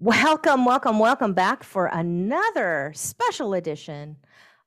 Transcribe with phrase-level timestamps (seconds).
[0.00, 4.16] Welcome, welcome, welcome back for another special edition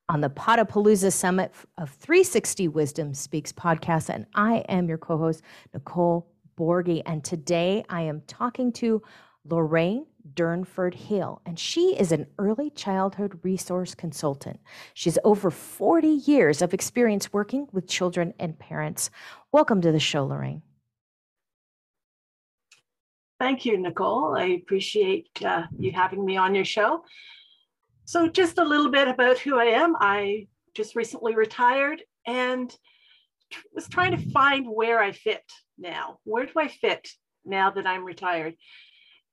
[0.07, 4.09] on the Potapalooza Summit of 360 Wisdom Speaks podcast.
[4.09, 5.41] And I am your co host,
[5.73, 7.03] Nicole Borgie.
[7.05, 9.01] And today I am talking to
[9.43, 14.61] Lorraine Durnford Hill, and she is an early childhood resource consultant.
[14.93, 19.09] She's over 40 years of experience working with children and parents.
[19.51, 20.61] Welcome to the show, Lorraine.
[23.39, 24.35] Thank you, Nicole.
[24.35, 27.03] I appreciate uh, you having me on your show.
[28.05, 29.95] So, just a little bit about who I am.
[29.99, 32.75] I just recently retired and
[33.73, 35.43] was trying to find where I fit
[35.77, 36.19] now.
[36.23, 37.07] Where do I fit
[37.45, 38.55] now that I'm retired?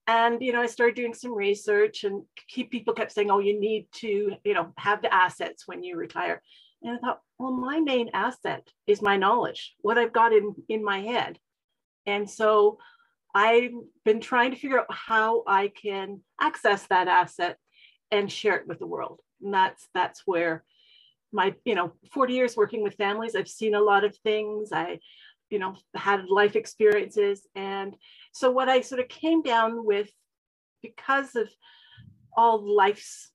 [0.06, 2.24] And you know, I started doing some research, and
[2.70, 6.42] people kept saying, "Oh, you need to, you know, have the assets when you retire."
[6.82, 10.84] And I thought, well, my main asset is my knowledge, what I've got in in
[10.84, 11.38] my head.
[12.04, 12.78] And so
[13.34, 13.72] I've
[14.04, 17.58] been trying to figure out how I can access that asset
[18.10, 19.20] and share it with the world.
[19.42, 20.64] And that's that's where
[21.32, 24.70] my, you know, 40 years working with families, I've seen a lot of things.
[24.72, 25.00] I,
[25.50, 27.46] you know, had life experiences.
[27.54, 27.96] And
[28.32, 30.10] so what I sort of came down with
[30.80, 31.48] because of
[32.36, 33.30] all life's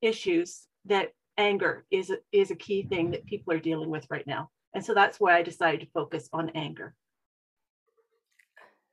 [0.00, 4.50] issues that anger is is a key thing that people are dealing with right now.
[4.74, 6.94] And so that's why I decided to focus on anger.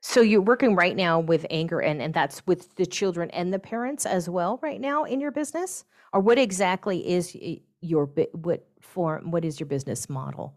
[0.06, 3.58] So you're working right now with anger and, and that's with the children and the
[3.58, 5.86] parents as well right now in your business?
[6.12, 7.36] Or what exactly is
[7.80, 10.56] your what form what is your business model?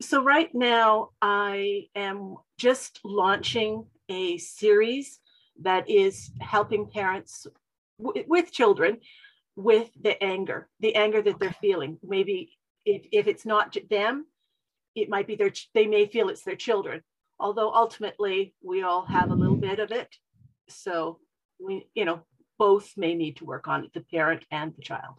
[0.00, 5.18] So right now I am just launching a series
[5.62, 7.48] that is helping parents
[8.00, 8.98] w- with children
[9.56, 11.98] with the anger, the anger that they're feeling.
[12.00, 14.26] Maybe if, if it's not them,
[14.94, 17.02] it might be their they may feel it's their children
[17.40, 19.68] although ultimately we all have a little mm-hmm.
[19.68, 20.08] bit of it.
[20.68, 21.18] So
[21.58, 22.20] we you know
[22.58, 25.14] both may need to work on it the parent and the child.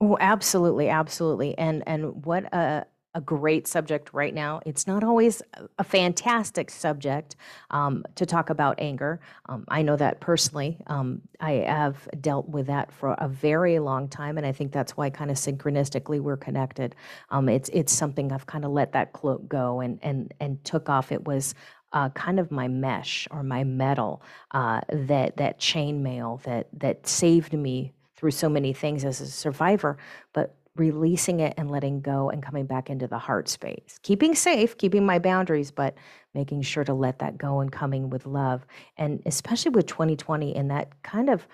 [0.00, 1.56] Oh absolutely absolutely.
[1.56, 4.60] And and what a a great subject right now.
[4.66, 5.40] It's not always
[5.78, 7.36] a fantastic subject
[7.70, 9.20] um, to talk about anger.
[9.46, 10.78] Um, I know that personally.
[10.88, 14.96] Um, I have dealt with that for a very long time, and I think that's
[14.96, 16.96] why kind of synchronistically we're connected.
[17.30, 20.88] Um, it's it's something I've kind of let that cloak go and and and took
[20.88, 21.12] off.
[21.12, 21.54] It was
[21.92, 27.52] uh, kind of my mesh or my metal uh, that that chainmail that that saved
[27.52, 29.98] me through so many things as a survivor,
[30.32, 33.98] but releasing it and letting go and coming back into the heart space.
[34.02, 35.94] Keeping safe, keeping my boundaries, but
[36.34, 38.66] making sure to let that go and coming with love.
[38.96, 41.46] And especially with 2020 and that kind of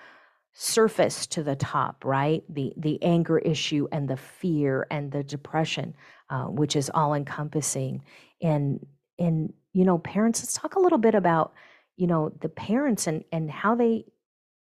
[0.53, 2.43] surface to the top, right?
[2.49, 5.95] The the anger issue and the fear and the depression,
[6.29, 8.03] uh, which is all encompassing.
[8.41, 8.85] And
[9.19, 11.53] and you know, parents, let's talk a little bit about,
[11.95, 14.05] you know, the parents and and how they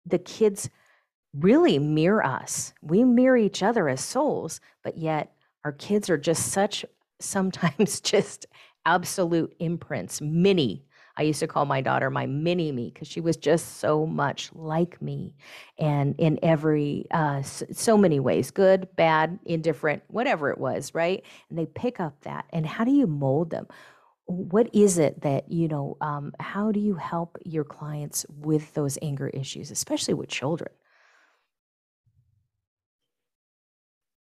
[0.07, 0.69] the kids
[1.35, 2.73] really mirror us.
[2.83, 5.33] We mirror each other as souls, but yet
[5.65, 6.85] our kids are just such
[7.21, 8.47] sometimes just
[8.85, 10.85] absolute imprints, mini.
[11.17, 14.51] I used to call my daughter my mini me because she was just so much
[14.55, 15.35] like me,
[15.79, 21.23] and in every uh, so many ways, good, bad, indifferent, whatever it was, right?
[21.51, 22.47] And they pick up that.
[22.51, 23.67] And how do you mold them?
[24.27, 25.99] What is it that you know?
[26.01, 30.73] Um, how do you help your clients with those anger issues, especially with children?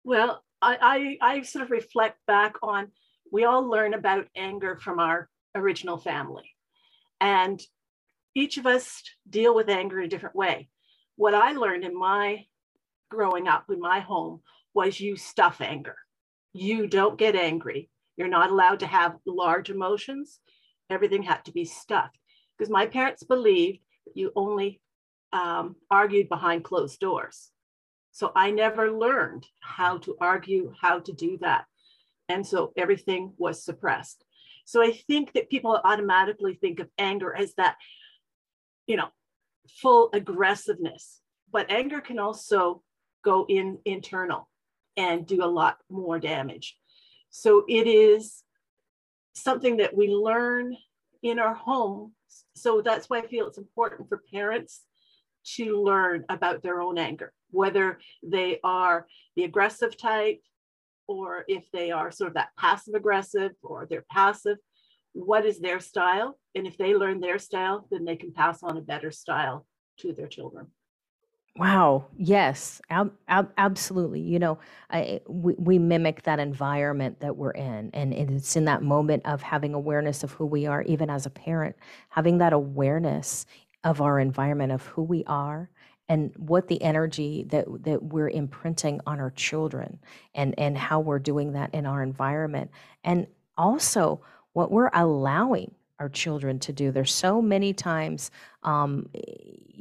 [0.03, 2.91] Well, I, I, I sort of reflect back on
[3.31, 6.49] we all learn about anger from our original family.
[7.19, 7.61] And
[8.35, 10.69] each of us deal with anger in a different way.
[11.15, 12.45] What I learned in my
[13.09, 14.41] growing up in my home
[14.73, 15.95] was you stuff anger.
[16.53, 17.89] You don't get angry.
[18.17, 20.39] You're not allowed to have large emotions.
[20.89, 22.17] Everything had to be stuffed
[22.57, 24.81] because my parents believed that you only
[25.33, 27.51] um, argued behind closed doors.
[28.11, 31.65] So I never learned how to argue, how to do that.
[32.29, 34.23] And so everything was suppressed.
[34.65, 37.77] So I think that people automatically think of anger as that,
[38.87, 39.09] you know,
[39.81, 41.19] full aggressiveness.
[41.51, 42.83] But anger can also
[43.23, 44.49] go in internal
[44.97, 46.77] and do a lot more damage.
[47.29, 48.43] So it is
[49.33, 50.75] something that we learn
[51.23, 52.13] in our home.
[52.55, 54.81] So that's why I feel it's important for parents
[55.43, 60.41] to learn about their own anger, whether they are the aggressive type
[61.07, 64.57] or if they are sort of that passive aggressive or they're passive.
[65.13, 66.39] What is their style?
[66.55, 69.65] And if they learn their style, then they can pass on a better style
[69.97, 70.67] to their children.
[71.57, 72.05] Wow.
[72.15, 72.81] Yes.
[72.89, 74.21] Ab- ab- absolutely.
[74.21, 74.59] You know,
[74.89, 77.89] I, we, we mimic that environment that we're in.
[77.93, 81.29] And it's in that moment of having awareness of who we are, even as a
[81.29, 81.75] parent,
[82.07, 83.45] having that awareness
[83.83, 85.69] of our environment of who we are
[86.09, 89.99] and what the energy that that we're imprinting on our children
[90.35, 92.69] and and how we're doing that in our environment.
[93.03, 94.21] And also
[94.53, 96.91] what we're allowing our children to do.
[96.91, 98.31] There's so many times
[98.63, 99.07] um,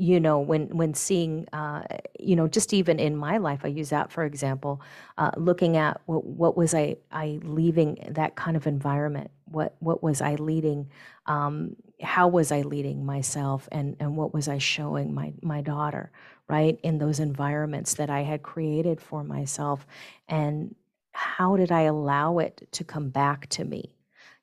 [0.01, 1.83] you know when when seeing uh,
[2.19, 4.81] you know just even in my life i use that for example
[5.19, 9.31] uh, looking at what, what was i i leaving that kind of environment?
[9.47, 10.89] What what was i leading?
[11.27, 16.11] Um, how was I leading myself and, and what was I showing my, my daughter,
[16.49, 19.87] right, in those environments that I had created for myself?
[20.29, 20.75] And
[21.13, 23.91] how did I allow it to come back to me?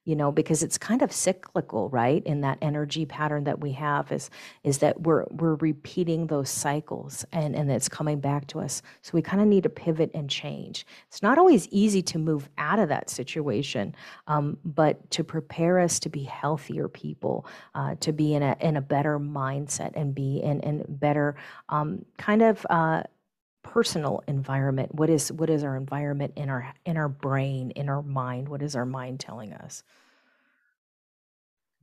[0.08, 4.10] You know because it's kind of cyclical right in that energy pattern that we have
[4.10, 4.30] is
[4.64, 8.82] is that we're we're repeating those cycles and and it's coming back to us.
[9.02, 10.86] So we kind of need to pivot and change.
[11.10, 13.94] It's not always easy to move out of that situation
[14.28, 17.46] um, but to prepare us to be healthier people
[17.76, 21.36] uh, to be in a in a better mindset and be in in better
[21.68, 23.04] um, kind of uh,
[23.64, 28.02] personal environment what is what is our environment in our in our brain in our
[28.02, 28.50] mind?
[28.50, 29.84] What is our mind telling us?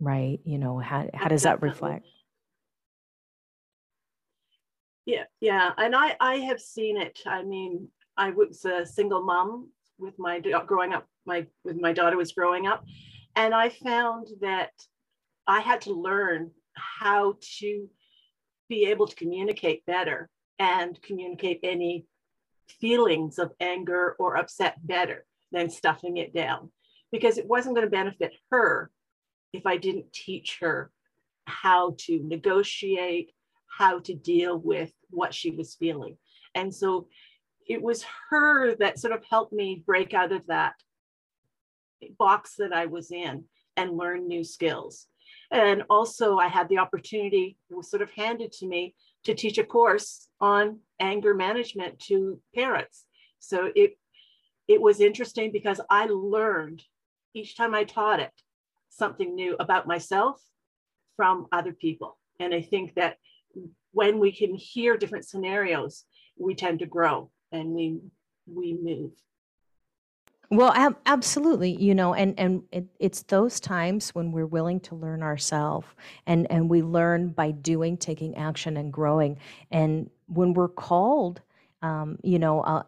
[0.01, 0.41] Right?
[0.45, 2.07] You know how, how does that reflect?
[5.07, 7.21] Yeah yeah and i i have seen it.
[7.27, 9.69] I mean i was a single mom
[9.99, 12.85] with my growing up my with my daughter was growing up
[13.37, 14.71] and i found that
[15.47, 17.89] i had to learn how to
[18.69, 20.29] be able to communicate better
[20.59, 22.07] and communicate any
[22.69, 26.71] feelings of anger or upset better than stuffing it down
[27.13, 28.91] because it wasn't going to benefit her
[29.53, 30.91] if I didn't teach her
[31.47, 33.33] how to negotiate,
[33.67, 36.17] how to deal with what she was feeling.
[36.55, 37.09] And so
[37.69, 40.75] it was her that sort of helped me break out of that
[42.19, 43.45] box that I was in
[43.77, 45.07] and learn new skills.
[45.51, 49.65] And also, I had the opportunity, was sort of handed to me to teach a
[49.65, 53.05] course on anger management to parents.
[53.39, 53.99] So it
[54.67, 56.83] it was interesting because I learned
[57.35, 58.33] each time I taught it
[58.89, 60.41] something new about myself
[61.17, 62.19] from other people.
[62.41, 63.19] And I think that
[63.93, 66.05] when we can hear different scenarios,
[66.39, 68.01] we tend to grow and we
[68.47, 69.13] we move.
[70.51, 74.95] Well, ab- absolutely, you know, and and it, it's those times when we're willing to
[74.95, 75.87] learn ourselves,
[76.27, 79.39] and and we learn by doing, taking action, and growing.
[79.71, 81.41] And when we're called,
[81.83, 82.83] um, you know, uh,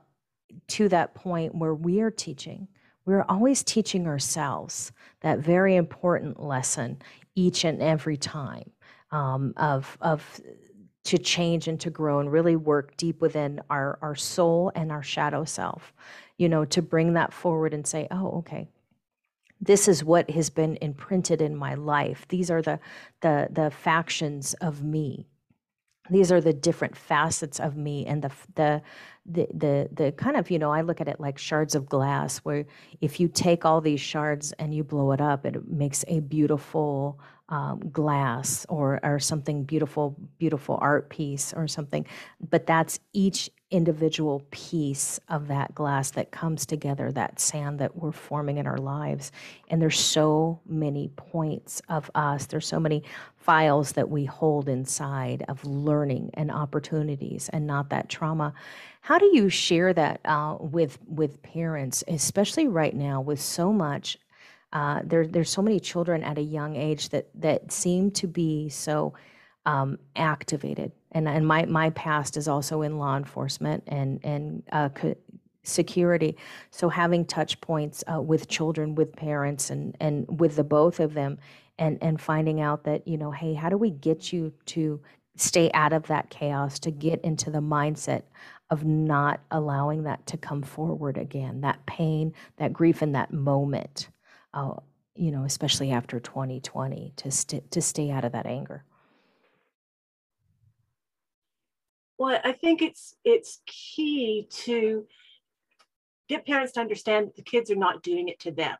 [0.68, 2.68] to that point where we are teaching,
[3.06, 4.92] we're always teaching ourselves
[5.22, 7.00] that very important lesson
[7.36, 8.70] each and every time
[9.12, 10.40] um, of of
[11.04, 15.02] to change and to grow and really work deep within our our soul and our
[15.02, 15.92] shadow self
[16.38, 18.68] you know to bring that forward and say oh okay.
[19.58, 22.26] This is what has been imprinted in my life.
[22.28, 22.78] These are the
[23.20, 25.26] the the factions of me.
[26.10, 28.82] These are the different facets of me and the the
[29.24, 32.38] the the the kind of you know I look at it like shards of glass
[32.38, 32.64] where
[33.00, 37.18] if you take all these shards and you blow it up it makes a beautiful
[37.48, 42.04] um, glass or or something beautiful beautiful art piece or something
[42.40, 48.12] but that's each individual piece of that glass that comes together, that sand that we're
[48.12, 49.32] forming in our lives.
[49.68, 53.02] And there's so many points of us, there's so many
[53.36, 58.54] files that we hold inside of learning and opportunities and not that trauma.
[59.00, 64.18] How do you share that uh, with with parents, especially right now with so much?
[64.76, 68.68] Uh, there, there's so many children at a young age that that seem to be
[68.68, 69.14] so
[69.64, 74.88] um, activated and and my my past is also in law enforcement and and uh,
[74.90, 75.16] co-
[75.62, 76.36] security.
[76.70, 81.14] So having touch points uh, with children, with parents, and and with the both of
[81.14, 81.38] them,
[81.78, 85.00] and and finding out that you know, hey, how do we get you to
[85.36, 88.22] stay out of that chaos, to get into the mindset
[88.70, 94.08] of not allowing that to come forward again, that pain, that grief, in that moment.
[95.14, 98.84] You know, especially after 2020, to st- to stay out of that anger.
[102.18, 105.06] Well, I think it's it's key to
[106.28, 108.76] get parents to understand that the kids are not doing it to them.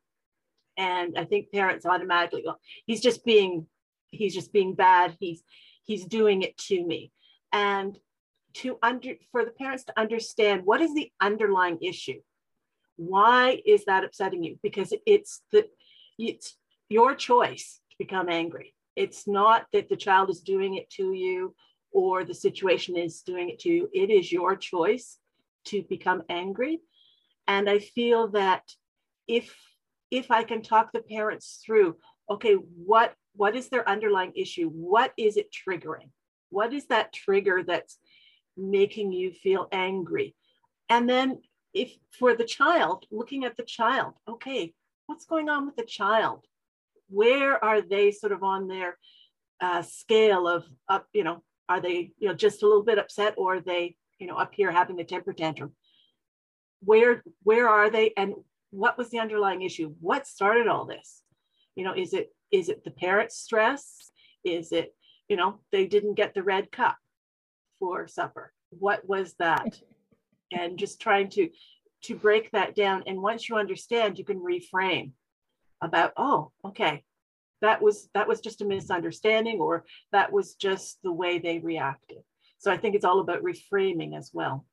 [0.76, 2.56] And I think parents automatically go,
[2.86, 3.66] he's just being
[4.10, 5.16] he's just being bad.
[5.20, 5.42] He's
[5.84, 7.12] he's doing it to me.
[7.52, 7.98] And
[8.54, 12.20] to under for the parents to understand what is the underlying issue.
[12.96, 14.58] Why is that upsetting you?
[14.62, 15.66] Because it's the
[16.18, 16.56] it's
[16.88, 18.74] your choice to become angry.
[18.94, 21.54] It's not that the child is doing it to you
[21.92, 23.90] or the situation is doing it to you.
[23.92, 25.18] It is your choice
[25.66, 26.80] to become angry.
[27.46, 28.62] And I feel that
[29.26, 29.54] if
[30.10, 31.96] if I can talk the parents through,
[32.30, 34.68] okay, what what is their underlying issue?
[34.68, 36.10] What is it triggering?
[36.50, 37.98] What is that trigger that's
[38.56, 40.34] making you feel angry?
[40.88, 41.40] And then,
[41.76, 44.72] if for the child, looking at the child, okay,
[45.06, 46.46] what's going on with the child?
[47.08, 48.96] Where are they sort of on their
[49.60, 53.34] uh, scale of up, you know, are they, you know, just a little bit upset
[53.36, 55.72] or are they, you know, up here having a temper tantrum?
[56.80, 58.12] Where, where are they?
[58.16, 58.34] And
[58.70, 59.94] what was the underlying issue?
[60.00, 61.22] What started all this?
[61.74, 64.10] You know, is it, is it the parent's stress?
[64.44, 64.94] Is it,
[65.28, 66.96] you know, they didn't get the red cup
[67.78, 68.52] for supper?
[68.70, 69.78] What was that?
[70.52, 71.48] And just trying to,
[72.04, 73.02] to break that down.
[73.06, 75.12] And once you understand, you can reframe
[75.82, 77.04] about, oh, okay,
[77.62, 82.18] that was that was just a misunderstanding or that was just the way they reacted.
[82.58, 84.66] So i think it's all about reframing as well.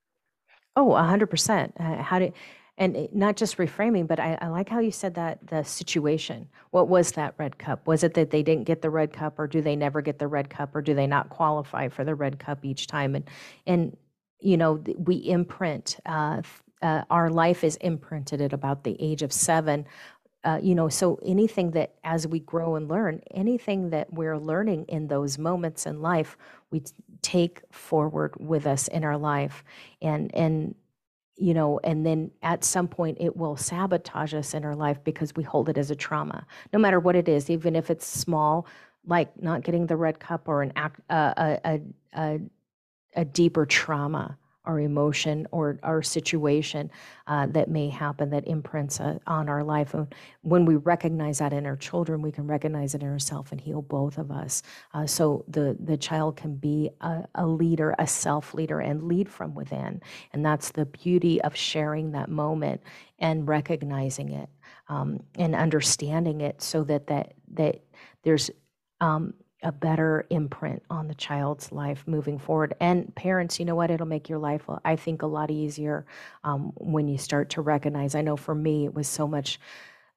[0.76, 2.34] Oh 100% uh, how do
[2.76, 6.50] and not just reframing but I, I, like how you said that the situation.
[6.72, 7.86] What was that red cup?
[7.88, 10.28] Was it that they didn't get the red cup or do they never get the
[10.28, 13.16] red cup or do they not qualify for the red cup each time?
[13.16, 13.30] And
[13.68, 13.96] and
[14.44, 16.42] you know we imprint uh,
[16.84, 19.86] uh, our life is imprinted at about the age of seven.
[20.44, 24.84] Uh, you know, so anything that as we grow and learn, anything that we're learning
[24.90, 26.38] in those moments in life,
[26.70, 26.84] we
[27.22, 29.64] take forward with us in our life,
[30.02, 30.76] and and
[31.38, 35.34] you know, and then at some point it will sabotage us in our life because
[35.36, 38.68] we hold it as a trauma, no matter what it is, even if it's small,
[39.06, 41.82] like not getting the red cup or an act, uh, a, a,
[42.16, 42.40] a
[43.16, 46.90] a deeper trauma our emotion or our situation
[47.28, 49.94] uh, that may happen that imprints uh, on our life.
[49.94, 53.60] And when we recognize that in our children, we can recognize it in ourselves and
[53.60, 54.64] heal both of us.
[54.94, 59.28] Uh, so the, the child can be a, a leader, a self leader, and lead
[59.28, 60.02] from within.
[60.32, 62.82] And that's the beauty of sharing that moment
[63.20, 64.50] and recognizing it
[64.88, 67.82] um, and understanding it so that, that, that
[68.24, 68.50] there's
[69.02, 72.76] um, a better imprint on the child's life moving forward.
[72.80, 73.90] And parents, you know what?
[73.90, 76.06] It'll make your life, I think, a lot easier
[76.44, 78.16] um, when you start to recognize.
[78.16, 79.60] I know for me, it was so much.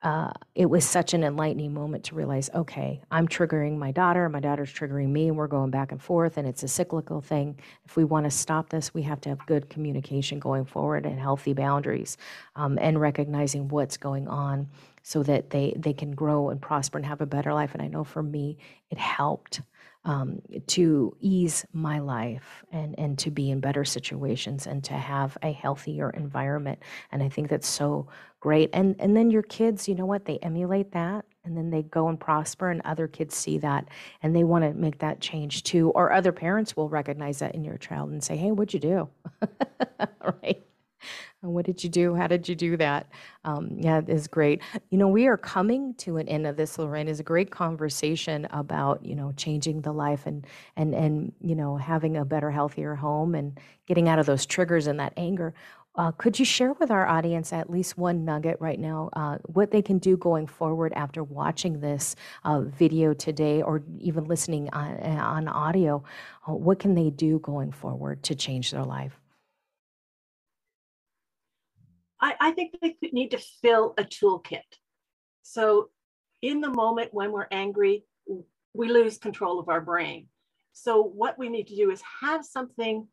[0.02, 4.40] Uh, it was such an enlightening moment to realize, okay, I'm triggering my daughter, my
[4.40, 7.58] daughter's triggering me, and we're going back and forth, and it's a cyclical thing.
[7.86, 11.18] If we want to stop this, we have to have good communication going forward and
[11.18, 12.18] healthy boundaries,
[12.56, 14.68] um, and recognizing what's going on
[15.06, 17.74] so that they they can grow and prosper and have a better life.
[17.74, 18.58] And I know for me,
[18.90, 19.60] it helped
[20.04, 25.38] um, to ease my life and and to be in better situations and to have
[25.42, 26.80] a healthier environment.
[27.12, 28.08] And I think that's so
[28.40, 28.68] great.
[28.72, 30.24] And and then your kids, you know what?
[30.24, 33.86] They emulate that and then they go and prosper and other kids see that
[34.24, 37.62] and they want to make that change too or other parents will recognize that in
[37.62, 39.08] your child and say hey what'd you do
[40.42, 40.65] right
[41.40, 42.14] what did you do?
[42.14, 43.08] How did you do that?
[43.44, 44.62] Um, yeah, it is great.
[44.90, 47.08] You know, we are coming to an end of this, Lorraine.
[47.08, 51.76] is a great conversation about, you know, changing the life and and and you know,
[51.76, 55.54] having a better, healthier home and getting out of those triggers and that anger.
[55.96, 59.70] Uh, could you share with our audience at least one nugget right now, uh, what
[59.70, 64.94] they can do going forward after watching this uh, video today or even listening on,
[65.00, 66.04] on audio?
[66.46, 69.18] Uh, what can they do going forward to change their life?
[72.20, 74.60] I, I think they need to fill a toolkit.
[75.42, 75.90] So,
[76.42, 78.04] in the moment when we're angry,
[78.74, 80.28] we lose control of our brain.
[80.72, 83.08] So, what we need to do is have something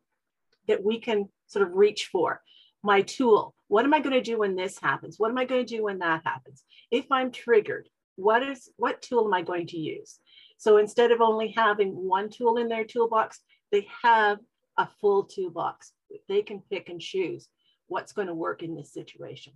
[0.68, 2.40] that we can sort of reach for.
[2.82, 3.54] My tool.
[3.68, 5.18] What am I going to do when this happens?
[5.18, 6.62] What am I going to do when that happens?
[6.90, 10.18] If I'm triggered, what is what tool am I going to use?
[10.58, 13.40] So instead of only having one tool in their toolbox,
[13.72, 14.38] they have
[14.76, 15.92] a full toolbox.
[16.28, 17.48] They can pick and choose
[17.88, 19.52] what's going to work in this situation.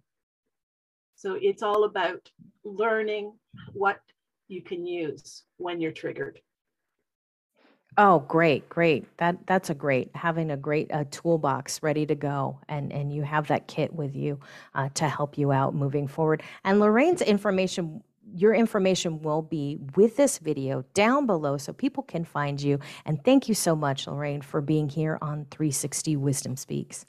[1.16, 2.30] So it's all about
[2.64, 3.32] learning
[3.73, 4.00] what
[4.47, 6.40] you can use when you're triggered.
[7.97, 9.16] Oh, great, great.
[9.16, 13.23] That that's a great having a great uh, toolbox ready to go, and and you
[13.23, 14.38] have that kit with you
[14.76, 16.44] uh, to help you out moving forward.
[16.64, 18.04] And Lorraine's information,
[18.37, 22.78] your information will be with this video down below, so people can find you.
[23.04, 27.04] And thank you so much, Lorraine, for being here on 360 Wisdom Speaks.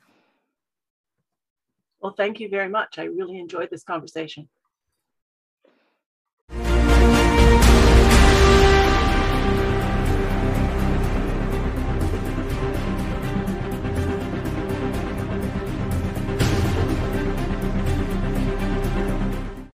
[2.02, 2.98] Well, thank you very much.
[2.98, 4.48] I really enjoyed this conversation.